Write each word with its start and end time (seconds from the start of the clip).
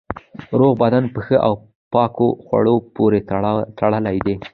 روغ 0.59 0.73
بدن 0.83 1.03
په 1.13 1.19
ښه 1.25 1.37
او 1.47 1.53
پاکو 1.93 2.27
خوړو 2.45 2.75
پورې 2.95 3.19
تړلی 3.79 4.17
دی. 4.25 4.35